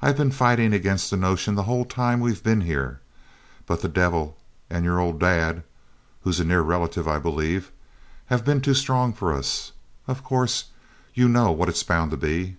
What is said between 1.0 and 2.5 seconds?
the notion the whole time we've